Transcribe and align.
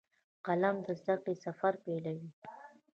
قلم 0.45 0.75
د 0.85 0.87
زده 1.01 1.15
کړې 1.23 1.33
سفر 1.45 1.73
پیلوي 1.83 2.29